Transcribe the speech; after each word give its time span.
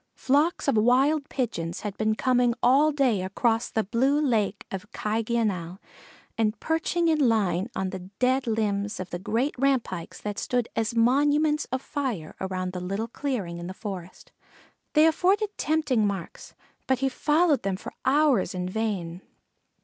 Flocks 0.15 0.67
of 0.67 0.75
Wild 0.75 1.29
Pigeons 1.29 1.81
had 1.81 1.95
been 1.95 2.15
coming 2.15 2.55
all 2.63 2.91
day 2.91 3.21
across 3.21 3.69
the 3.69 3.83
blue 3.83 4.19
Lake 4.19 4.65
of 4.71 4.91
Cayggeonull, 4.91 5.77
and 6.39 6.59
perching 6.59 7.07
in 7.07 7.19
line 7.29 7.67
on 7.75 7.91
the 7.91 7.99
dead 8.17 8.47
limbs 8.47 8.99
of 8.99 9.11
the 9.11 9.19
great 9.19 9.53
rampikes 9.59 10.19
that 10.19 10.39
stood 10.39 10.67
as 10.75 10.95
monuments 10.95 11.65
of 11.65 11.83
fire, 11.83 12.35
around 12.41 12.73
the 12.73 12.81
little 12.81 13.07
clearing 13.09 13.59
in 13.59 13.67
the 13.67 13.75
forest, 13.75 14.31
they 14.93 15.05
afforded 15.05 15.55
tempting 15.55 16.07
marks; 16.07 16.55
but 16.87 16.97
he 16.97 17.07
followed 17.07 17.61
them 17.61 17.75
for 17.77 17.93
hours 18.03 18.55
in 18.55 18.67
vain. 18.67 19.21